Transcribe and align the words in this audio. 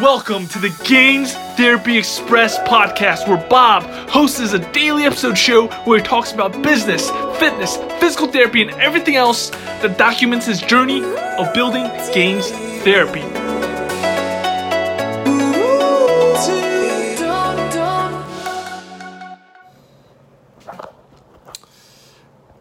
Welcome 0.00 0.48
to 0.48 0.58
the 0.58 0.70
Gains 0.84 1.34
Therapy 1.34 1.98
Express 1.98 2.58
podcast, 2.60 3.28
where 3.28 3.46
Bob 3.48 3.82
hosts 4.08 4.40
a 4.54 4.58
daily 4.72 5.04
episode 5.04 5.36
show 5.36 5.66
where 5.84 5.98
he 5.98 6.04
talks 6.04 6.32
about 6.32 6.62
business, 6.62 7.10
fitness, 7.38 7.76
physical 8.00 8.26
therapy, 8.26 8.62
and 8.62 8.70
everything 8.80 9.16
else 9.16 9.50
that 9.50 9.98
documents 9.98 10.46
his 10.46 10.62
journey 10.62 11.04
of 11.04 11.52
building 11.52 11.84
Gains 12.14 12.50
Therapy. 12.82 13.20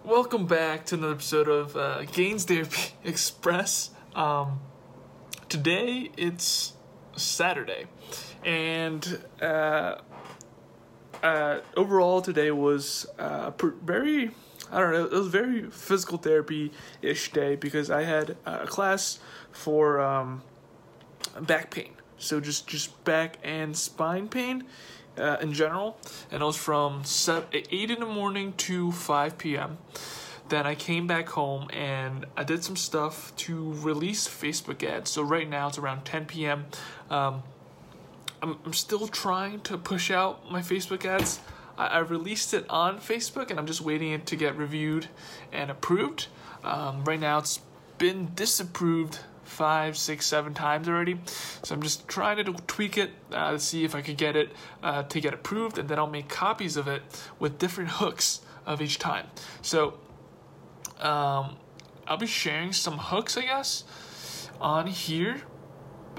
Welcome 0.04 0.48
back 0.48 0.86
to 0.88 0.95
another 0.95 1.13
episode 1.13 1.48
of 1.48 1.77
uh, 1.77 2.04
Gains 2.04 2.43
Therapy 2.43 2.91
Express. 3.05 3.91
Um, 4.16 4.59
today 5.48 6.11
it's 6.17 6.73
Saturday, 7.15 7.85
and 8.43 9.19
uh, 9.41 9.95
uh, 11.23 11.59
overall 11.75 12.21
today 12.21 12.52
was 12.52 13.05
uh, 13.19 13.52
very. 13.83 14.31
I 14.71 14.79
don't 14.79 14.93
know. 14.93 15.05
It 15.05 15.11
was 15.11 15.27
very 15.27 15.69
physical 15.69 16.17
therapy 16.17 16.71
ish 17.02 17.33
day 17.33 17.55
because 17.57 17.91
I 17.91 18.03
had 18.03 18.38
a 18.45 18.66
class 18.66 19.19
for 19.52 19.99
um, 19.99 20.43
back 21.41 21.71
pain. 21.71 21.91
So 22.17 22.39
just 22.39 22.67
just 22.67 23.03
back 23.03 23.38
and 23.43 23.75
spine 23.75 24.30
pain 24.30 24.63
uh, 25.17 25.38
in 25.41 25.52
general, 25.53 25.97
and 26.31 26.41
it 26.41 26.45
was 26.45 26.55
from 26.55 27.03
seven, 27.03 27.49
eight 27.52 27.91
in 27.91 27.99
the 27.99 28.05
morning 28.05 28.53
to 28.57 28.91
five 28.93 29.38
p.m. 29.38 29.77
Then 30.51 30.67
I 30.67 30.75
came 30.75 31.07
back 31.07 31.29
home 31.29 31.69
and 31.71 32.25
I 32.35 32.43
did 32.43 32.61
some 32.61 32.75
stuff 32.75 33.33
to 33.37 33.71
release 33.75 34.27
Facebook 34.27 34.83
ads. 34.83 35.09
So 35.09 35.21
right 35.21 35.49
now 35.49 35.69
it's 35.69 35.77
around 35.77 36.03
10 36.03 36.25
p.m. 36.25 36.65
Um, 37.09 37.43
I'm, 38.43 38.58
I'm 38.66 38.73
still 38.73 39.08
trying 39.08 39.61
to 39.61 39.77
push 39.77 40.11
out 40.11 40.52
my 40.52 40.59
Facebook 40.59 41.05
ads. 41.05 41.39
I, 41.77 41.88
I 41.88 41.99
released 41.99 42.53
it 42.53 42.66
on 42.69 42.99
Facebook 42.99 43.49
and 43.49 43.59
I'm 43.61 43.66
just 43.66 43.80
waiting 43.80 44.11
it 44.11 44.25
to 44.25 44.35
get 44.35 44.58
reviewed 44.58 45.08
and 45.53 45.71
approved. 45.71 46.27
Um, 46.65 47.05
right 47.05 47.19
now 47.19 47.38
it's 47.38 47.61
been 47.97 48.33
disapproved 48.36 49.19
five, 49.45 49.97
six, 49.97 50.25
seven 50.25 50.53
times 50.53 50.89
already. 50.89 51.17
So 51.63 51.73
I'm 51.73 51.81
just 51.81 52.09
trying 52.09 52.43
to 52.43 52.52
tweak 52.67 52.97
it 52.97 53.11
uh, 53.31 53.53
to 53.53 53.59
see 53.59 53.86
if 53.86 53.95
I 53.95 54.02
could 54.02 54.17
get 54.17 54.36
it 54.36 54.52
uh, 54.83 55.03
to 55.03 55.21
get 55.21 55.33
approved, 55.33 55.77
and 55.77 55.88
then 55.88 55.97
I'll 55.97 56.08
make 56.08 56.27
copies 56.27 56.75
of 56.75 56.89
it 56.89 57.03
with 57.39 57.58
different 57.58 57.89
hooks 58.02 58.41
of 58.65 58.81
each 58.81 58.99
time. 58.99 59.27
So 59.61 59.97
um, 61.02 61.57
I'll 62.07 62.17
be 62.17 62.27
sharing 62.27 62.73
some 62.73 62.97
hooks, 62.97 63.38
I 63.38 63.44
guess, 63.44 63.83
on 64.59 64.88
here. 64.88 65.41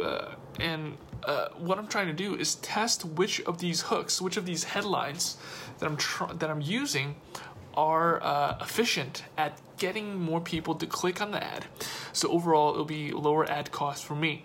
Uh, 0.03 0.35
and 0.59 0.97
uh, 1.25 1.49
what 1.59 1.79
I'm 1.79 1.87
trying 1.87 2.09
to 2.09 2.13
do 2.13 2.35
is 2.35 2.57
test 2.57 3.05
which 3.05 3.41
of 3.43 3.59
these 3.59 3.83
hooks, 3.83 4.21
which 4.21 4.37
of 4.37 4.47
these 4.47 4.65
headlines 4.65 5.37
that 5.79 5.87
I'm 5.87 5.97
tr- 5.97 6.33
that 6.33 6.51
I'm 6.51 6.61
using 6.61 7.17
are 7.75 8.23
uh, 8.23 8.59
efficient 8.61 9.25
at 9.39 9.59
getting 9.79 10.19
more 10.19 10.41
people 10.41 10.75
to 10.75 10.87
click 10.87 11.21
on 11.21 11.31
the 11.31 11.43
ad. 11.43 11.67
So 12.13 12.29
overall, 12.29 12.73
it'll 12.73 12.85
be 12.85 13.13
lower 13.13 13.49
ad 13.51 13.71
cost 13.71 14.05
for 14.05 14.15
me. 14.15 14.45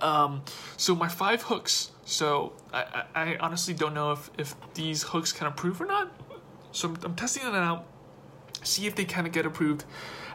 Um, 0.00 0.42
so 0.76 0.94
my 0.94 1.08
five 1.08 1.42
hooks. 1.42 1.90
So 2.04 2.52
I, 2.72 3.04
I, 3.14 3.36
honestly 3.40 3.74
don't 3.74 3.94
know 3.94 4.12
if, 4.12 4.30
if 4.38 4.54
these 4.74 5.02
hooks 5.02 5.32
can 5.32 5.46
approve 5.46 5.80
or 5.80 5.86
not. 5.86 6.10
So 6.72 6.88
I'm, 6.88 6.98
I'm 7.02 7.14
testing 7.16 7.44
them 7.44 7.54
out 7.54 7.86
see 8.68 8.86
if 8.86 8.94
they 8.94 9.04
kind 9.04 9.26
of 9.26 9.32
get 9.32 9.46
approved. 9.46 9.84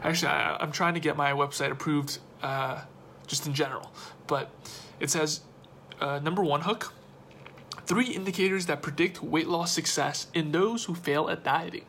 Actually, 0.02 0.32
I, 0.32 0.62
am 0.62 0.72
trying 0.72 0.94
to 0.94 1.00
get 1.00 1.16
my 1.16 1.32
website 1.32 1.70
approved 1.70 2.18
uh, 2.42 2.82
just 3.26 3.46
in 3.46 3.54
general. 3.54 3.90
But 4.26 4.50
it 5.00 5.10
says 5.10 5.40
uh, 6.00 6.18
number 6.18 6.42
one 6.42 6.62
hook 6.62 6.92
three 7.86 8.06
indicators 8.06 8.66
that 8.66 8.82
predict 8.82 9.22
weight 9.22 9.46
loss 9.46 9.72
success 9.72 10.26
in 10.34 10.52
those 10.52 10.84
who 10.84 10.94
fail 10.94 11.28
at 11.28 11.44
dieting. 11.44 11.84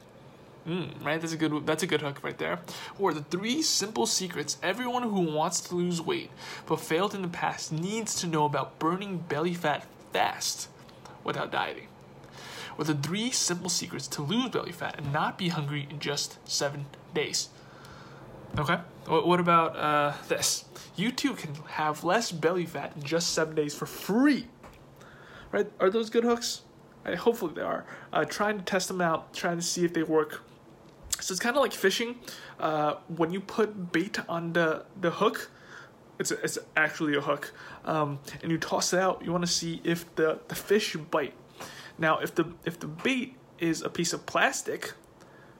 Mm, 0.68 1.06
right, 1.06 1.22
that's 1.22 1.34
a 1.34 1.38
good 1.38 1.66
that's 1.66 1.84
a 1.84 1.88
good 1.88 2.02
hook 2.02 2.24
right 2.24 2.38
there. 2.38 2.60
Or 2.98 3.14
the 3.14 3.22
three 3.22 3.62
simple 3.62 4.06
secrets 4.06 4.58
everyone 4.64 5.04
who 5.04 5.22
wants 5.22 5.62
to 5.62 5.76
lose 5.76 6.02
weight 6.02 6.32
but 6.66 6.80
failed 6.80 7.14
in 7.14 7.22
the 7.22 7.28
past 7.28 7.72
needs 7.72 8.16
to 8.16 8.28
know 8.28 8.46
about 8.46 8.80
burning 8.80 9.18
belly 9.18 9.54
fat 9.54 9.86
fast 10.12 10.70
without 11.24 11.52
dieting 11.52 11.88
with 12.78 12.88
the 12.88 12.96
three 12.96 13.32
simple 13.32 13.70
secrets 13.70 14.08
to 14.10 14.22
lose 14.22 14.50
belly 14.50 14.72
fat 14.72 14.96
and 14.98 15.12
not 15.14 15.38
be 15.38 15.50
hungry 15.50 15.88
in 15.90 16.00
just 16.00 16.38
seven 16.48 16.86
days. 17.14 17.50
Okay, 18.58 18.78
what 19.08 19.40
about 19.40 19.76
uh, 19.76 20.14
this? 20.28 20.66
You 20.96 21.12
too 21.12 21.34
can 21.34 21.56
have 21.68 22.04
less 22.04 22.32
belly 22.32 22.66
fat 22.66 22.94
in 22.96 23.04
just 23.04 23.34
seven 23.34 23.56
days 23.56 23.76
for 23.76 23.86
free. 23.86 24.48
Right? 25.52 25.70
Are 25.80 25.90
those 25.90 26.10
good 26.10 26.24
hooks? 26.24 26.62
I, 27.06 27.16
hopefully 27.16 27.54
they 27.54 27.62
are. 27.62 27.86
Uh, 28.14 28.26
trying 28.26 28.58
to 28.58 28.64
test 28.64 28.88
them 28.88 29.02
out, 29.02 29.34
trying 29.34 29.58
to 29.58 29.64
see 29.64 29.84
if 29.84 29.94
they 29.94 30.04
work. 30.04 30.42
So 31.20 31.32
it's 31.32 31.40
kind 31.40 31.56
of 31.56 31.62
like 31.62 31.74
fishing. 31.74 32.20
Uh, 32.60 32.96
when 33.08 33.32
you 33.32 33.42
put 33.42 33.92
bait 33.92 34.18
on 34.28 34.54
the, 34.54 34.86
the 35.00 35.12
hook, 35.12 35.50
it's, 36.20 36.32
a, 36.32 36.42
it's 36.42 36.58
actually 36.78 37.16
a 37.16 37.22
hook, 37.22 37.54
um, 37.84 38.20
and 38.42 38.52
you 38.52 38.58
toss 38.58 38.94
it 38.94 39.00
out, 39.00 39.22
you 39.24 39.32
want 39.32 39.46
to 39.46 39.52
see 39.52 39.82
if 39.84 40.14
the, 40.16 40.40
the 40.48 40.56
fish 40.56 40.96
bite. 40.96 41.34
Now, 41.98 42.20
if 42.20 42.36
the 42.36 42.54
if 42.66 42.80
the 42.80 42.88
bait 42.88 43.36
is 43.60 43.82
a 43.82 43.90
piece 43.90 44.14
of 44.14 44.26
plastic, 44.26 44.94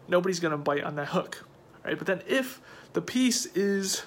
nobody's 0.08 0.40
gonna 0.40 0.58
bite 0.58 0.84
on 0.84 0.96
that 0.96 1.08
hook, 1.08 1.46
right? 1.84 1.98
But 1.98 2.08
then 2.08 2.22
if 2.28 2.62
the 2.94 3.02
piece 3.02 3.46
is 3.48 4.04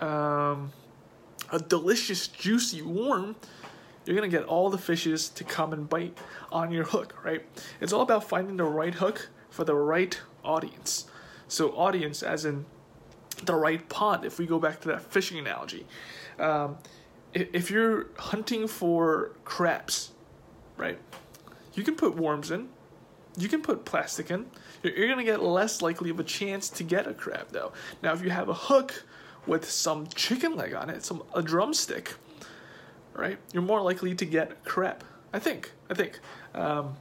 um, 0.00 0.72
a 1.50 1.58
delicious, 1.58 2.28
juicy 2.28 2.82
worm, 2.82 3.36
you're 4.04 4.16
gonna 4.16 4.28
get 4.28 4.44
all 4.44 4.70
the 4.70 4.78
fishes 4.78 5.28
to 5.30 5.44
come 5.44 5.72
and 5.72 5.88
bite 5.88 6.16
on 6.50 6.70
your 6.70 6.84
hook, 6.84 7.14
right? 7.24 7.44
It's 7.80 7.92
all 7.92 8.02
about 8.02 8.24
finding 8.24 8.56
the 8.56 8.64
right 8.64 8.94
hook 8.94 9.28
for 9.50 9.64
the 9.64 9.74
right 9.74 10.18
audience. 10.44 11.06
So, 11.48 11.70
audience, 11.72 12.22
as 12.22 12.44
in 12.44 12.64
the 13.44 13.54
right 13.54 13.88
pond. 13.88 14.24
If 14.24 14.38
we 14.38 14.46
go 14.46 14.58
back 14.58 14.80
to 14.82 14.88
that 14.88 15.02
fishing 15.02 15.38
analogy, 15.38 15.86
um, 16.38 16.78
if 17.32 17.70
you're 17.70 18.06
hunting 18.18 18.66
for 18.66 19.32
crabs, 19.44 20.12
right? 20.76 20.98
You 21.74 21.82
can 21.82 21.96
put 21.96 22.16
worms 22.16 22.50
in. 22.50 22.68
You 23.36 23.48
can 23.48 23.62
put 23.62 23.84
plastic 23.84 24.30
in. 24.30 24.46
You're, 24.82 24.94
you're 24.94 25.06
going 25.06 25.24
to 25.24 25.24
get 25.24 25.42
less 25.42 25.82
likely 25.82 26.10
of 26.10 26.18
a 26.18 26.24
chance 26.24 26.68
to 26.70 26.82
get 26.82 27.06
a 27.06 27.14
crab, 27.14 27.48
though. 27.50 27.72
Now, 28.02 28.12
if 28.12 28.22
you 28.22 28.30
have 28.30 28.48
a 28.48 28.54
hook 28.54 29.04
with 29.46 29.70
some 29.70 30.06
chicken 30.08 30.56
leg 30.56 30.74
on 30.74 30.90
it, 30.90 31.04
some 31.04 31.22
a 31.34 31.42
drumstick, 31.42 32.14
right? 33.14 33.38
You're 33.52 33.62
more 33.62 33.80
likely 33.80 34.14
to 34.14 34.24
get 34.24 34.64
crab. 34.64 35.04
I 35.32 35.38
think. 35.38 35.72
I 35.88 35.94
think. 35.94 36.18
Um, 36.54 36.96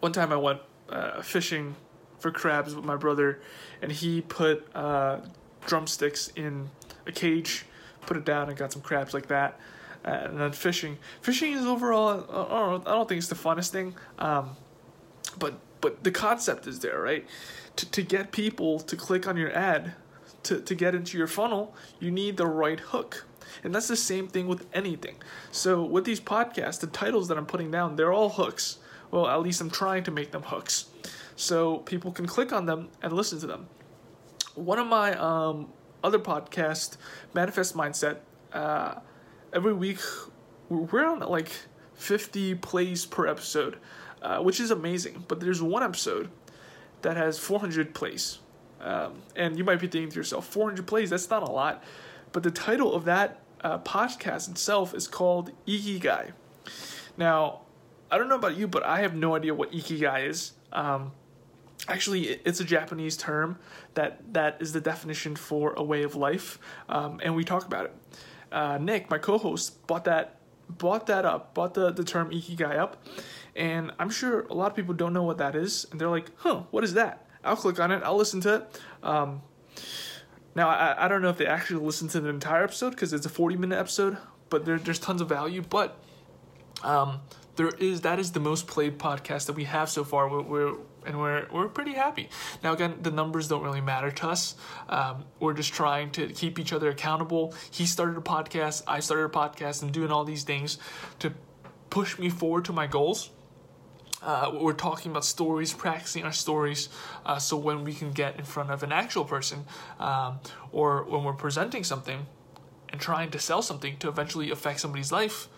one 0.00 0.12
time 0.12 0.32
I 0.32 0.36
went 0.36 0.60
uh, 0.88 1.20
fishing 1.22 1.74
for 2.18 2.30
crabs 2.30 2.74
with 2.74 2.84
my 2.84 2.96
brother, 2.96 3.40
and 3.82 3.90
he 3.90 4.20
put 4.20 4.66
uh, 4.74 5.18
drumsticks 5.66 6.28
in 6.36 6.70
a 7.06 7.12
cage, 7.12 7.66
put 8.02 8.16
it 8.16 8.24
down, 8.24 8.48
and 8.48 8.56
got 8.56 8.72
some 8.72 8.82
crabs 8.82 9.12
like 9.12 9.26
that 9.28 9.58
and 10.04 10.40
then 10.40 10.52
fishing. 10.52 10.98
Fishing 11.22 11.52
is 11.52 11.64
overall, 11.64 12.24
I 12.30 12.58
don't, 12.58 12.86
I 12.86 12.92
don't 12.92 13.08
think 13.08 13.18
it's 13.18 13.28
the 13.28 13.34
funnest 13.34 13.70
thing, 13.70 13.94
um, 14.18 14.56
but 15.38 15.54
but 15.80 16.02
the 16.02 16.10
concept 16.10 16.66
is 16.66 16.80
there, 16.80 17.00
right? 17.00 17.26
To 17.76 17.86
to 17.86 18.02
get 18.02 18.32
people 18.32 18.80
to 18.80 18.96
click 18.96 19.26
on 19.26 19.36
your 19.36 19.52
ad, 19.52 19.94
to 20.44 20.60
to 20.60 20.74
get 20.74 20.94
into 20.94 21.18
your 21.18 21.26
funnel, 21.26 21.74
you 22.00 22.10
need 22.10 22.36
the 22.36 22.46
right 22.46 22.80
hook. 22.80 23.26
And 23.62 23.74
that's 23.74 23.88
the 23.88 23.96
same 23.96 24.28
thing 24.28 24.46
with 24.46 24.66
anything. 24.74 25.16
So 25.52 25.84
with 25.84 26.04
these 26.04 26.20
podcasts, 26.20 26.80
the 26.80 26.86
titles 26.86 27.28
that 27.28 27.38
I'm 27.38 27.46
putting 27.46 27.70
down, 27.70 27.96
they're 27.96 28.12
all 28.12 28.30
hooks. 28.30 28.78
Well, 29.10 29.28
at 29.28 29.40
least 29.42 29.60
I'm 29.60 29.70
trying 29.70 30.02
to 30.04 30.10
make 30.10 30.32
them 30.32 30.42
hooks. 30.42 30.86
So 31.36 31.78
people 31.78 32.10
can 32.10 32.26
click 32.26 32.52
on 32.52 32.66
them 32.66 32.88
and 33.02 33.12
listen 33.12 33.38
to 33.40 33.46
them. 33.46 33.68
One 34.54 34.78
of 34.78 34.86
my 34.86 35.14
um, 35.14 35.68
other 36.02 36.18
podcasts, 36.18 36.96
Manifest 37.32 37.76
Mindset, 37.76 38.18
uh, 38.52 38.96
every 39.54 39.72
week 39.72 40.00
we're 40.68 41.06
on 41.06 41.20
like 41.20 41.50
50 41.94 42.56
plays 42.56 43.06
per 43.06 43.26
episode, 43.26 43.78
uh, 44.20 44.38
which 44.38 44.58
is 44.58 44.70
amazing. 44.70 45.24
But 45.28 45.40
there's 45.40 45.62
one 45.62 45.82
episode 45.82 46.28
that 47.02 47.16
has 47.16 47.38
400 47.38 47.94
plays. 47.94 48.40
Um, 48.80 49.22
and 49.36 49.56
you 49.56 49.64
might 49.64 49.80
be 49.80 49.86
thinking 49.86 50.10
to 50.10 50.16
yourself, 50.16 50.46
400 50.46 50.86
plays, 50.86 51.10
that's 51.10 51.30
not 51.30 51.48
a 51.48 51.50
lot. 51.50 51.82
But 52.32 52.42
the 52.42 52.50
title 52.50 52.92
of 52.92 53.04
that 53.04 53.40
uh, 53.62 53.78
podcast 53.78 54.50
itself 54.50 54.92
is 54.92 55.06
called 55.06 55.52
Ikigai. 55.66 56.32
Now, 57.16 57.62
I 58.10 58.18
don't 58.18 58.28
know 58.28 58.34
about 58.34 58.56
you, 58.56 58.66
but 58.66 58.82
I 58.82 59.00
have 59.00 59.14
no 59.14 59.36
idea 59.36 59.54
what 59.54 59.72
Ikigai 59.72 60.28
is. 60.28 60.52
Um, 60.72 61.12
actually, 61.88 62.24
it's 62.44 62.60
a 62.60 62.64
Japanese 62.64 63.16
term 63.16 63.58
that, 63.94 64.20
that 64.34 64.56
is 64.60 64.72
the 64.72 64.80
definition 64.80 65.36
for 65.36 65.72
a 65.76 65.82
way 65.82 66.02
of 66.02 66.16
life, 66.16 66.58
um, 66.88 67.20
and 67.22 67.36
we 67.36 67.44
talk 67.44 67.64
about 67.64 67.86
it 67.86 67.94
uh, 68.54 68.78
Nick, 68.78 69.10
my 69.10 69.18
co-host, 69.18 69.86
bought 69.86 70.04
that 70.04 70.40
bought 70.66 71.06
that 71.06 71.26
up, 71.26 71.52
bought 71.52 71.74
the, 71.74 71.90
the 71.90 72.04
term 72.04 72.30
ikigai 72.30 72.78
up, 72.78 73.04
and 73.54 73.92
I'm 73.98 74.08
sure 74.08 74.46
a 74.46 74.54
lot 74.54 74.70
of 74.70 74.76
people 74.76 74.94
don't 74.94 75.12
know 75.12 75.22
what 75.22 75.38
that 75.38 75.54
is, 75.54 75.86
and 75.90 76.00
they're 76.00 76.08
like, 76.08 76.30
huh, 76.36 76.62
what 76.70 76.84
is 76.84 76.94
that? 76.94 77.26
I'll 77.44 77.56
click 77.56 77.78
on 77.78 77.90
it, 77.90 78.02
I'll 78.02 78.16
listen 78.16 78.40
to 78.42 78.54
it. 78.54 78.80
Um, 79.02 79.42
now, 80.54 80.68
I, 80.68 81.04
I 81.04 81.08
don't 81.08 81.20
know 81.20 81.28
if 81.28 81.36
they 81.36 81.46
actually 81.46 81.84
listened 81.84 82.10
to 82.12 82.20
the 82.20 82.28
entire 82.28 82.64
episode 82.64 82.90
because 82.90 83.12
it's 83.12 83.26
a 83.26 83.28
40 83.28 83.56
minute 83.56 83.76
episode, 83.76 84.16
but 84.48 84.64
there, 84.64 84.78
there's 84.78 84.98
tons 84.98 85.20
of 85.20 85.28
value. 85.28 85.62
But 85.62 85.98
um, 86.82 87.20
there 87.56 87.68
is 87.68 88.02
that 88.02 88.18
is 88.18 88.32
the 88.32 88.40
most 88.40 88.66
played 88.66 88.98
podcast 88.98 89.46
that 89.46 89.54
we 89.54 89.64
have 89.64 89.88
so 89.88 90.04
far. 90.04 90.28
We're, 90.28 90.42
we're 90.42 90.74
and 91.06 91.18
we're 91.18 91.46
we're 91.52 91.68
pretty 91.68 91.92
happy. 91.92 92.28
Now 92.62 92.72
again, 92.72 92.96
the 93.02 93.10
numbers 93.10 93.48
don't 93.48 93.62
really 93.62 93.80
matter 93.80 94.10
to 94.10 94.28
us. 94.28 94.56
Um, 94.88 95.24
we're 95.40 95.54
just 95.54 95.72
trying 95.72 96.10
to 96.12 96.28
keep 96.28 96.58
each 96.58 96.72
other 96.72 96.88
accountable. 96.88 97.54
He 97.70 97.86
started 97.86 98.16
a 98.16 98.20
podcast, 98.20 98.82
I 98.86 99.00
started 99.00 99.24
a 99.24 99.28
podcast, 99.28 99.82
and 99.82 99.92
doing 99.92 100.10
all 100.10 100.24
these 100.24 100.44
things 100.44 100.78
to 101.20 101.32
push 101.90 102.18
me 102.18 102.28
forward 102.28 102.64
to 102.66 102.72
my 102.72 102.86
goals. 102.86 103.30
Uh, 104.22 104.52
we're 104.58 104.72
talking 104.72 105.10
about 105.10 105.24
stories, 105.24 105.74
practicing 105.74 106.24
our 106.24 106.32
stories, 106.32 106.88
uh, 107.26 107.38
so 107.38 107.58
when 107.58 107.84
we 107.84 107.92
can 107.92 108.10
get 108.10 108.38
in 108.38 108.44
front 108.44 108.70
of 108.70 108.82
an 108.82 108.90
actual 108.90 109.24
person, 109.24 109.66
um, 110.00 110.40
or 110.72 111.04
when 111.04 111.24
we're 111.24 111.34
presenting 111.34 111.84
something 111.84 112.26
and 112.88 112.98
trying 112.98 113.30
to 113.30 113.38
sell 113.38 113.60
something 113.60 113.98
to 113.98 114.08
eventually 114.08 114.50
affect 114.50 114.80
somebody's 114.80 115.12
life, 115.12 115.48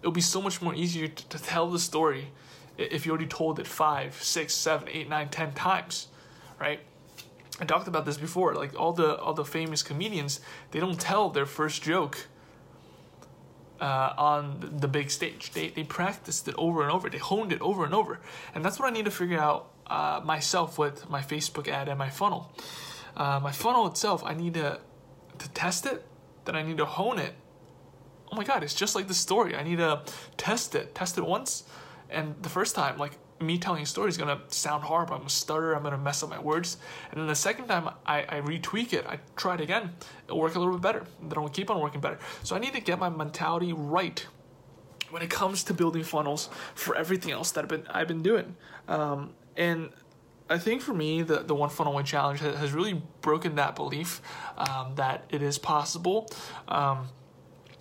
it'll 0.00 0.12
be 0.12 0.20
so 0.20 0.40
much 0.40 0.62
more 0.62 0.74
easier 0.74 1.08
to, 1.08 1.28
to 1.28 1.38
tell 1.38 1.70
the 1.70 1.78
story 1.78 2.28
if 2.78 3.06
you 3.06 3.12
already 3.12 3.26
told 3.26 3.58
it 3.58 3.66
five, 3.66 4.22
six, 4.22 4.54
seven, 4.54 4.88
eight, 4.90 5.08
nine, 5.08 5.28
ten 5.28 5.52
times, 5.52 6.08
right? 6.60 6.80
I 7.60 7.64
talked 7.64 7.88
about 7.88 8.04
this 8.04 8.18
before. 8.18 8.54
Like 8.54 8.78
all 8.78 8.92
the 8.92 9.16
all 9.16 9.32
the 9.32 9.44
famous 9.44 9.82
comedians, 9.82 10.40
they 10.70 10.80
don't 10.80 11.00
tell 11.00 11.30
their 11.30 11.46
first 11.46 11.82
joke 11.82 12.26
uh, 13.80 14.12
on 14.18 14.74
the 14.78 14.88
big 14.88 15.10
stage. 15.10 15.52
They 15.52 15.68
they 15.68 15.84
practiced 15.84 16.48
it 16.48 16.54
over 16.58 16.82
and 16.82 16.90
over. 16.90 17.08
They 17.08 17.18
honed 17.18 17.52
it 17.52 17.60
over 17.62 17.84
and 17.84 17.94
over, 17.94 18.20
and 18.54 18.64
that's 18.64 18.78
what 18.78 18.88
I 18.88 18.92
need 18.92 19.06
to 19.06 19.10
figure 19.10 19.38
out 19.38 19.70
uh, 19.86 20.20
myself 20.24 20.78
with 20.78 21.08
my 21.08 21.22
Facebook 21.22 21.68
ad 21.68 21.88
and 21.88 21.98
my 21.98 22.10
funnel. 22.10 22.52
Uh, 23.16 23.40
my 23.42 23.52
funnel 23.52 23.86
itself, 23.86 24.22
I 24.24 24.34
need 24.34 24.54
to 24.54 24.80
to 25.38 25.48
test 25.50 25.86
it. 25.86 26.04
Then 26.44 26.56
I 26.56 26.62
need 26.62 26.76
to 26.76 26.86
hone 26.86 27.18
it. 27.18 27.34
Oh 28.30 28.36
my 28.36 28.44
god, 28.44 28.62
it's 28.62 28.74
just 28.74 28.94
like 28.94 29.08
the 29.08 29.14
story. 29.14 29.54
I 29.56 29.62
need 29.62 29.78
to 29.78 30.02
test 30.36 30.74
it. 30.74 30.94
Test 30.94 31.18
it 31.18 31.24
once 31.24 31.64
and 32.10 32.34
the 32.42 32.48
first 32.48 32.74
time, 32.74 32.98
like 32.98 33.12
me 33.40 33.58
telling 33.58 33.82
a 33.82 33.86
story 33.86 34.08
is 34.08 34.16
gonna 34.16 34.40
sound 34.48 34.84
horrible. 34.84 35.14
I'm 35.14 35.20
gonna 35.20 35.30
stutter. 35.30 35.74
I'm 35.74 35.82
gonna 35.82 35.98
mess 35.98 36.22
up 36.22 36.30
my 36.30 36.38
words. 36.38 36.78
And 37.10 37.20
then 37.20 37.26
the 37.26 37.34
second 37.34 37.66
time 37.68 37.90
I, 38.06 38.20
I 38.28 38.40
retweak 38.40 38.92
it, 38.92 39.06
I 39.06 39.18
try 39.36 39.54
it 39.54 39.60
again. 39.60 39.90
It'll 40.26 40.38
work 40.38 40.54
a 40.54 40.58
little 40.58 40.74
bit 40.74 40.82
better. 40.82 41.04
Then 41.20 41.32
it'll 41.32 41.48
keep 41.48 41.70
on 41.70 41.80
working 41.80 42.00
better. 42.00 42.18
So 42.42 42.56
I 42.56 42.58
need 42.58 42.72
to 42.74 42.80
get 42.80 42.98
my 42.98 43.08
mentality 43.08 43.72
right 43.72 44.24
when 45.10 45.22
it 45.22 45.30
comes 45.30 45.64
to 45.64 45.74
building 45.74 46.02
funnels 46.02 46.48
for 46.74 46.96
everything 46.96 47.30
else 47.32 47.50
that 47.52 47.64
I've 47.64 47.68
been 47.68 47.86
I've 47.88 48.08
been 48.08 48.22
doing. 48.22 48.56
Um, 48.88 49.34
and 49.56 49.90
I 50.48 50.58
think 50.58 50.80
for 50.80 50.94
me, 50.94 51.22
the, 51.22 51.40
the 51.40 51.54
One 51.54 51.70
Funnel 51.70 51.92
Away 51.92 52.04
Challenge 52.04 52.38
has, 52.38 52.56
has 52.56 52.72
really 52.72 53.02
broken 53.20 53.56
that 53.56 53.74
belief 53.74 54.22
um, 54.56 54.92
that 54.94 55.24
it 55.28 55.42
is 55.42 55.58
possible. 55.58 56.30
Um, 56.68 57.08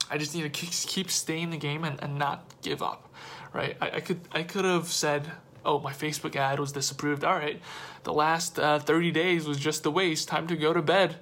I 0.09 0.17
just 0.17 0.35
need 0.35 0.43
to 0.43 0.49
keep, 0.49 1.09
staying 1.09 1.43
in 1.43 1.49
the 1.49 1.57
game 1.57 1.83
and, 1.83 2.01
and 2.03 2.17
not 2.17 2.45
give 2.61 2.81
up 2.81 3.09
right? 3.55 3.77
I, 3.81 3.91
I 3.91 3.99
could 4.01 4.19
I 4.31 4.43
could 4.43 4.65
have 4.65 4.87
said, 4.87 5.31
oh, 5.63 5.79
my 5.79 5.93
Facebook 5.93 6.35
ad 6.35 6.59
was 6.59 6.73
disapproved. 6.73 7.23
All 7.23 7.33
right, 7.35 7.59
the 8.03 8.13
last 8.13 8.59
uh, 8.59 8.77
30 8.79 9.11
days 9.11 9.47
was 9.47 9.57
just 9.57 9.85
a 9.85 9.91
waste. 9.91 10.27
Time 10.27 10.45
to 10.47 10.55
go 10.55 10.73
to 10.73 10.81
bed. 10.81 11.15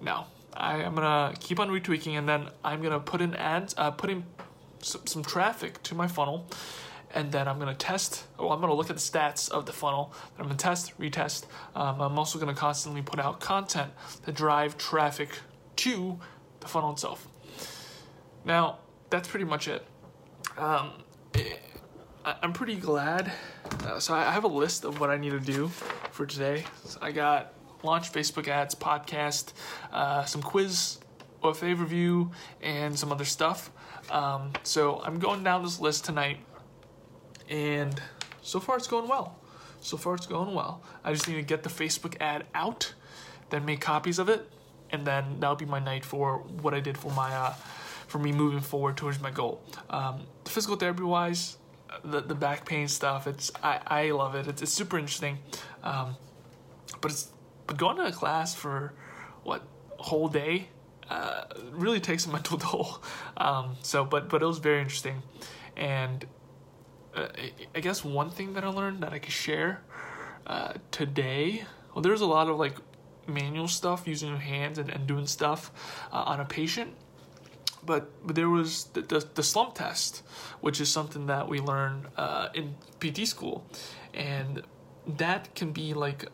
No, 0.00 0.26
I 0.54 0.78
am 0.78 0.94
gonna 0.94 1.34
keep 1.38 1.58
on 1.60 1.68
retweaking, 1.68 2.16
and 2.16 2.28
then 2.28 2.48
I'm 2.64 2.80
gonna 2.82 3.00
put 3.00 3.20
in 3.20 3.34
ads, 3.34 3.74
uh, 3.76 3.90
put 3.90 4.08
in 4.08 4.24
some, 4.80 5.06
some 5.06 5.22
traffic 5.22 5.82
to 5.84 5.94
my 5.94 6.06
funnel, 6.06 6.46
and 7.12 7.32
then 7.32 7.48
I'm 7.48 7.58
gonna 7.58 7.74
test. 7.74 8.24
Oh, 8.38 8.50
I'm 8.50 8.60
gonna 8.60 8.74
look 8.74 8.88
at 8.88 8.96
the 8.96 9.02
stats 9.02 9.50
of 9.50 9.66
the 9.66 9.72
funnel. 9.72 10.14
I'm 10.38 10.44
gonna 10.44 10.56
test, 10.56 10.96
retest. 10.98 11.46
Um, 11.74 12.00
I'm 12.00 12.18
also 12.18 12.38
gonna 12.38 12.54
constantly 12.54 13.02
put 13.02 13.18
out 13.18 13.40
content 13.40 13.90
to 14.24 14.32
drive 14.32 14.78
traffic 14.78 15.30
to 15.76 16.18
the 16.60 16.68
funnel 16.68 16.92
itself. 16.92 17.26
Now, 18.44 18.78
that's 19.10 19.28
pretty 19.28 19.44
much 19.44 19.68
it. 19.68 19.86
Um, 20.58 20.90
I'm 22.24 22.52
pretty 22.52 22.76
glad. 22.76 23.32
Uh, 23.84 23.98
so 23.98 24.14
I 24.14 24.30
have 24.30 24.44
a 24.44 24.48
list 24.48 24.84
of 24.84 25.00
what 25.00 25.10
I 25.10 25.16
need 25.16 25.30
to 25.30 25.40
do 25.40 25.68
for 25.68 26.26
today. 26.26 26.64
So 26.84 26.98
I 27.02 27.12
got 27.12 27.54
launch 27.82 28.12
Facebook 28.12 28.48
ads, 28.48 28.74
podcast, 28.74 29.52
uh, 29.92 30.24
some 30.24 30.42
quiz 30.42 30.98
OFA 31.42 31.78
review, 31.78 32.30
and 32.60 32.96
some 32.98 33.10
other 33.10 33.24
stuff. 33.24 33.70
Um, 34.10 34.52
so 34.62 35.00
I'm 35.04 35.18
going 35.18 35.42
down 35.42 35.62
this 35.62 35.80
list 35.80 36.04
tonight, 36.04 36.38
and 37.48 38.00
so 38.42 38.60
far 38.60 38.76
it's 38.76 38.86
going 38.86 39.08
well. 39.08 39.38
So 39.80 39.96
far 39.96 40.14
it's 40.14 40.26
going 40.26 40.54
well. 40.54 40.82
I 41.02 41.12
just 41.12 41.28
need 41.28 41.34
to 41.34 41.42
get 41.42 41.64
the 41.64 41.68
Facebook 41.68 42.16
ad 42.20 42.46
out, 42.54 42.94
then 43.50 43.64
make 43.64 43.80
copies 43.80 44.18
of 44.18 44.28
it, 44.28 44.48
and 44.90 45.04
then 45.04 45.40
that'll 45.40 45.56
be 45.56 45.64
my 45.64 45.80
night 45.80 46.04
for 46.04 46.38
what 46.38 46.72
I 46.74 46.80
did 46.80 46.96
for 46.96 47.10
my 47.12 47.34
uh, 47.34 47.54
for 48.12 48.18
me 48.18 48.30
moving 48.30 48.60
forward 48.60 48.94
towards 48.98 49.18
my 49.20 49.30
goal. 49.30 49.62
Um, 49.88 50.26
physical 50.44 50.76
therapy 50.76 51.02
wise, 51.02 51.56
the, 52.04 52.20
the 52.20 52.34
back 52.34 52.66
pain 52.66 52.86
stuff. 52.86 53.26
It's 53.26 53.50
I, 53.62 53.80
I 53.86 54.10
love 54.10 54.34
it. 54.34 54.46
It's, 54.46 54.60
it's 54.60 54.72
super 54.72 54.98
interesting. 54.98 55.38
Um, 55.82 56.16
but 57.00 57.10
it's 57.10 57.30
but 57.66 57.78
going 57.78 57.96
to 57.96 58.04
a 58.04 58.12
class 58.12 58.54
for 58.54 58.92
what 59.44 59.62
whole 59.96 60.28
day 60.28 60.68
uh, 61.08 61.44
really 61.70 62.00
takes 62.00 62.26
a 62.26 62.30
mental 62.36 62.58
toll. 62.58 63.02
Um, 63.38 63.76
so 63.82 64.04
but 64.04 64.28
but 64.28 64.42
it 64.42 64.46
was 64.46 64.58
very 64.58 64.80
interesting, 64.80 65.22
and 65.74 66.26
uh, 67.14 67.28
I 67.74 67.80
guess 67.80 68.04
one 68.04 68.28
thing 68.28 68.52
that 68.52 68.62
I 68.64 68.68
learned 68.68 69.02
that 69.02 69.14
I 69.14 69.18
could 69.18 69.32
share 69.32 69.82
uh, 70.46 70.74
today. 70.90 71.64
Well, 71.94 72.02
there's 72.02 72.20
a 72.20 72.26
lot 72.26 72.48
of 72.48 72.58
like 72.58 72.76
manual 73.26 73.68
stuff 73.68 74.06
using 74.06 74.28
your 74.28 74.38
hands 74.38 74.76
and, 74.76 74.90
and 74.90 75.06
doing 75.06 75.26
stuff 75.26 75.70
uh, 76.12 76.24
on 76.26 76.40
a 76.40 76.44
patient 76.44 76.94
but, 77.84 78.26
but 78.26 78.36
there 78.36 78.48
was 78.48 78.84
the, 78.92 79.02
the, 79.02 79.26
the, 79.34 79.42
slump 79.42 79.74
test, 79.74 80.22
which 80.60 80.80
is 80.80 80.88
something 80.88 81.26
that 81.26 81.48
we 81.48 81.60
learn 81.60 82.06
uh, 82.16 82.48
in 82.54 82.74
PT 83.00 83.26
school. 83.26 83.66
And 84.14 84.62
that 85.06 85.54
can 85.54 85.72
be 85.72 85.94
like 85.94 86.26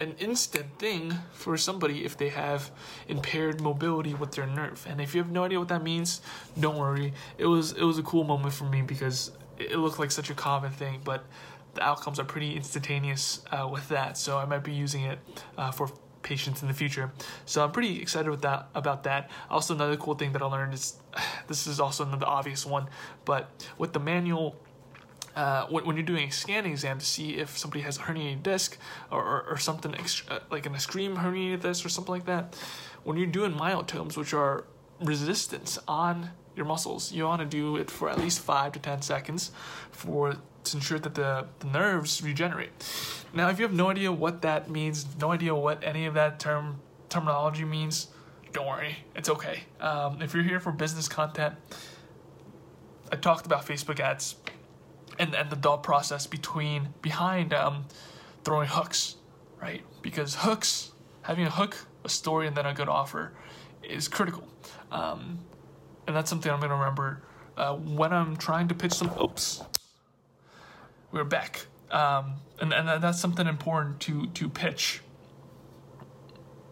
an 0.00 0.14
instant 0.18 0.78
thing 0.78 1.14
for 1.32 1.56
somebody 1.56 2.04
if 2.04 2.16
they 2.16 2.28
have 2.28 2.70
impaired 3.08 3.60
mobility 3.60 4.14
with 4.14 4.32
their 4.32 4.46
nerve. 4.46 4.86
And 4.88 5.00
if 5.00 5.14
you 5.14 5.22
have 5.22 5.30
no 5.30 5.44
idea 5.44 5.58
what 5.58 5.68
that 5.68 5.82
means, 5.82 6.20
don't 6.58 6.78
worry. 6.78 7.12
It 7.36 7.46
was 7.46 7.72
it 7.72 7.82
was 7.82 7.98
a 7.98 8.02
cool 8.02 8.24
moment 8.24 8.54
for 8.54 8.64
me 8.64 8.82
because 8.82 9.32
it 9.58 9.76
looked 9.76 9.98
like 9.98 10.10
such 10.10 10.30
a 10.30 10.34
common 10.34 10.70
thing, 10.70 11.00
but 11.04 11.24
the 11.74 11.82
outcomes 11.82 12.18
are 12.18 12.24
pretty 12.24 12.56
instantaneous 12.56 13.42
uh, 13.50 13.68
with 13.70 13.88
that. 13.88 14.16
So 14.16 14.38
I 14.38 14.44
might 14.44 14.64
be 14.64 14.72
using 14.72 15.04
it 15.04 15.18
uh, 15.56 15.70
for 15.70 15.90
patients 16.28 16.62
in 16.62 16.68
the 16.68 16.74
future. 16.74 17.10
So 17.46 17.64
I'm 17.64 17.72
pretty 17.72 18.00
excited 18.02 18.30
with 18.30 18.42
that 18.42 18.68
about 18.74 19.04
that. 19.04 19.30
Also, 19.50 19.74
another 19.74 19.96
cool 19.96 20.14
thing 20.14 20.32
that 20.32 20.42
I 20.42 20.46
learned 20.46 20.74
is 20.74 20.84
this 21.48 21.66
is 21.66 21.80
also 21.80 22.04
another 22.04 22.26
obvious 22.26 22.66
one, 22.66 22.86
but 23.24 23.42
with 23.78 23.92
the 23.92 24.00
manual. 24.00 24.56
Uh, 25.36 25.66
when, 25.68 25.94
you're 25.94 26.10
doing 26.14 26.28
a 26.28 26.32
scanning 26.32 26.72
exam 26.72 26.98
to 26.98 27.04
see 27.04 27.36
if 27.36 27.56
somebody 27.56 27.80
has 27.80 27.96
a 27.96 28.00
herniated 28.00 28.42
disc 28.42 28.76
or, 29.12 29.22
or, 29.22 29.46
or 29.50 29.56
something 29.56 29.94
uh, 29.94 30.40
like 30.50 30.66
an 30.66 30.74
extreme 30.74 31.14
herniated 31.14 31.60
disc 31.60 31.86
or 31.86 31.88
something 31.88 32.12
like 32.12 32.24
that, 32.26 32.56
when 33.04 33.16
you're 33.16 33.26
doing 33.40 33.52
myotomes, 33.52 34.16
which 34.16 34.34
are 34.34 34.64
resistance 35.00 35.78
on 35.86 36.30
your 36.58 36.66
muscles, 36.66 37.12
you 37.12 37.24
want 37.24 37.40
to 37.40 37.46
do 37.46 37.76
it 37.76 37.90
for 37.90 38.10
at 38.10 38.18
least 38.18 38.40
five 38.40 38.72
to 38.72 38.78
ten 38.78 39.00
seconds 39.00 39.52
for 39.90 40.36
to 40.64 40.76
ensure 40.76 40.98
that 40.98 41.14
the, 41.14 41.46
the 41.60 41.66
nerves 41.68 42.22
regenerate. 42.22 42.70
Now, 43.32 43.48
if 43.48 43.58
you 43.58 43.64
have 43.64 43.72
no 43.72 43.88
idea 43.88 44.12
what 44.12 44.42
that 44.42 44.68
means, 44.68 45.06
no 45.18 45.32
idea 45.32 45.54
what 45.54 45.82
any 45.82 46.04
of 46.04 46.14
that 46.14 46.38
term 46.40 46.80
terminology 47.08 47.64
means, 47.64 48.08
don't 48.52 48.66
worry, 48.66 48.98
it's 49.14 49.30
okay. 49.30 49.64
Um, 49.80 50.20
if 50.20 50.34
you're 50.34 50.42
here 50.42 50.60
for 50.60 50.72
business 50.72 51.08
content, 51.08 51.54
I 53.10 53.16
talked 53.16 53.46
about 53.46 53.64
Facebook 53.64 54.00
ads 54.00 54.36
and, 55.18 55.34
and 55.34 55.48
the 55.48 55.56
thought 55.56 55.82
process 55.82 56.26
between 56.26 56.88
behind 57.00 57.54
um, 57.54 57.86
throwing 58.44 58.68
hooks, 58.68 59.16
right? 59.62 59.82
Because 60.02 60.34
hooks, 60.34 60.92
having 61.22 61.46
a 61.46 61.50
hook, 61.50 61.86
a 62.04 62.08
story, 62.08 62.46
and 62.46 62.56
then 62.56 62.66
a 62.66 62.74
good 62.74 62.88
offer 62.88 63.32
is 63.82 64.08
critical. 64.08 64.46
Um, 64.92 65.38
and 66.08 66.16
that's 66.16 66.30
something 66.30 66.50
I'm 66.50 66.58
going 66.58 66.70
to 66.70 66.76
remember 66.76 67.22
uh, 67.56 67.74
when 67.74 68.12
I'm 68.14 68.36
trying 68.36 68.66
to 68.68 68.74
pitch 68.74 68.94
some. 68.94 69.12
Oops, 69.22 69.62
we're 71.12 71.22
back. 71.22 71.66
Um, 71.90 72.36
and, 72.60 72.72
and 72.72 73.02
that's 73.02 73.20
something 73.20 73.46
important 73.46 74.00
to, 74.00 74.26
to 74.28 74.48
pitch 74.48 75.02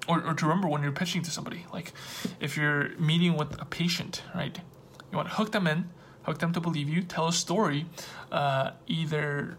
or, 0.09 0.25
or 0.25 0.35
to 0.35 0.47
remember 0.47 0.69
when 0.69 0.83
you're 0.83 0.91
pitching 0.91 1.23
to 1.23 1.31
somebody. 1.31 1.67
Like 1.71 1.93
if 2.41 2.57
you're 2.57 2.97
meeting 2.99 3.37
with 3.37 3.61
a 3.61 3.67
patient, 3.67 4.23
right? 4.35 4.59
You 5.13 5.17
want 5.17 5.29
to 5.29 5.35
hook 5.35 5.53
them 5.53 5.67
in, 5.67 5.91
hook 6.23 6.39
them 6.39 6.55
to 6.55 6.61
believe 6.61 6.89
you, 6.89 7.03
tell 7.03 7.29
a 7.29 7.33
story, 7.33 7.87
uh, 8.33 8.71
either 8.87 9.59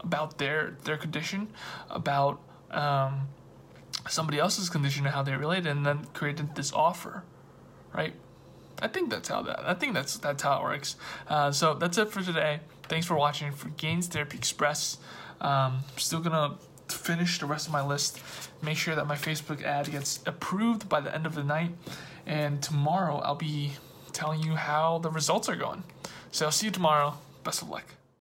about 0.00 0.38
their 0.38 0.76
their 0.84 0.98
condition, 0.98 1.48
about 1.90 2.40
um, 2.70 3.28
somebody 4.08 4.38
else's 4.38 4.68
condition 4.68 5.06
and 5.06 5.14
how 5.14 5.22
they 5.22 5.34
relate, 5.34 5.66
and 5.66 5.84
then 5.84 6.04
create 6.12 6.40
this 6.54 6.72
offer, 6.72 7.24
right? 7.92 8.14
I 8.80 8.88
think 8.88 9.10
that's 9.10 9.28
how 9.28 9.42
that. 9.42 9.60
I 9.60 9.74
think 9.74 9.94
that's 9.94 10.18
that's 10.18 10.42
how 10.42 10.60
it 10.60 10.62
works. 10.62 10.96
Uh, 11.28 11.50
so 11.50 11.74
that's 11.74 11.98
it 11.98 12.10
for 12.10 12.22
today. 12.22 12.60
Thanks 12.84 13.06
for 13.06 13.16
watching 13.16 13.52
for 13.52 13.68
Gains 13.70 14.06
Therapy 14.06 14.36
Express. 14.36 14.98
Um, 15.40 15.80
still 15.96 16.20
gonna 16.20 16.56
finish 16.88 17.38
the 17.38 17.46
rest 17.46 17.66
of 17.66 17.72
my 17.72 17.84
list. 17.84 18.20
Make 18.62 18.78
sure 18.78 18.94
that 18.94 19.06
my 19.06 19.16
Facebook 19.16 19.62
ad 19.62 19.90
gets 19.90 20.20
approved 20.26 20.88
by 20.88 21.00
the 21.00 21.14
end 21.14 21.26
of 21.26 21.34
the 21.34 21.44
night. 21.44 21.70
And 22.26 22.62
tomorrow 22.62 23.18
I'll 23.18 23.34
be 23.34 23.72
telling 24.12 24.42
you 24.42 24.52
how 24.56 24.98
the 24.98 25.10
results 25.10 25.48
are 25.48 25.56
going. 25.56 25.84
So 26.30 26.46
I'll 26.46 26.52
see 26.52 26.66
you 26.66 26.72
tomorrow. 26.72 27.14
Best 27.44 27.62
of 27.62 27.68
luck. 27.68 27.97